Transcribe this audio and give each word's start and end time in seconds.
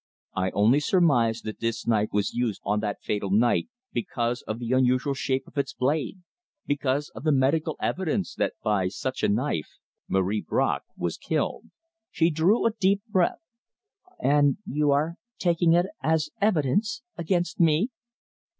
"I 0.35 0.49
only 0.55 0.79
surmise 0.79 1.41
that 1.43 1.59
this 1.59 1.85
knife 1.85 2.09
was 2.11 2.33
used 2.33 2.59
on 2.63 2.79
that 2.79 3.03
fatal 3.03 3.29
night, 3.29 3.69
because 3.93 4.41
of 4.47 4.57
the 4.57 4.71
unusual 4.71 5.13
shape 5.13 5.45
of 5.45 5.59
its 5.59 5.75
blade 5.75 6.23
because 6.65 7.09
of 7.09 7.23
the 7.23 7.31
medical 7.31 7.75
evidence 7.79 8.33
that 8.33 8.53
by 8.63 8.87
such 8.87 9.21
a 9.21 9.29
knife 9.29 9.77
Marie 10.07 10.41
Bracq 10.43 10.81
was 10.97 11.17
killed." 11.17 11.65
She 12.09 12.31
drew 12.31 12.65
a 12.65 12.71
deep 12.73 13.03
breath. 13.09 13.43
"And 14.19 14.57
you 14.65 14.89
are 14.89 15.17
taking 15.37 15.73
it 15.73 15.85
as 16.01 16.31
evidence 16.41 17.03
against 17.15 17.59
me!" 17.59 17.91